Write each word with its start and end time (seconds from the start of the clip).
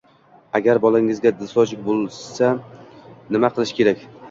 Agar 0.59 0.79
bolangizda 0.85 1.33
Djosg 1.41 1.85
bo‘lsa 1.91 2.51
nima 2.57 3.55
qilish 3.55 3.79
kerak? 3.81 4.05